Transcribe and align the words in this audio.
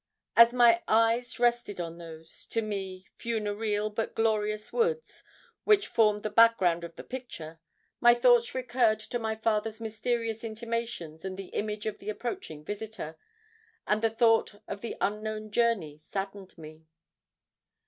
As 0.35 0.51
my 0.51 0.81
eyes 0.87 1.37
rested 1.39 1.79
on 1.79 1.99
those, 1.99 2.47
to 2.47 2.63
me, 2.63 3.05
funereal 3.17 3.91
but 3.91 4.15
glorious 4.15 4.73
woods, 4.73 5.23
which 5.63 5.85
formed 5.87 6.23
the 6.23 6.31
background 6.31 6.83
of 6.83 6.95
the 6.95 7.03
picture, 7.03 7.59
my 7.99 8.15
thoughts 8.15 8.55
recurred 8.55 8.99
to 9.01 9.19
my 9.19 9.35
father's 9.35 9.79
mysterious 9.79 10.43
intimations 10.43 11.23
and 11.23 11.37
the 11.37 11.49
image 11.49 11.85
of 11.85 11.99
the 11.99 12.09
approaching 12.09 12.65
visitor; 12.65 13.15
and 13.85 14.01
the 14.01 14.09
thought 14.09 14.55
of 14.67 14.81
the 14.81 14.97
unknown 14.99 15.51
journey 15.51 15.99
saddened 15.99 16.57
me. 16.57 16.87